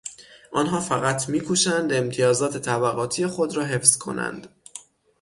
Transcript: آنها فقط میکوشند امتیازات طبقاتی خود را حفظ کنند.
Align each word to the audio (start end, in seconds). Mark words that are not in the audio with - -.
آنها 0.51 0.79
فقط 0.79 1.29
میکوشند 1.29 1.93
امتیازات 1.93 2.57
طبقاتی 2.57 3.27
خود 3.27 3.55
را 3.57 3.63
حفظ 3.63 3.97
کنند. 3.97 4.49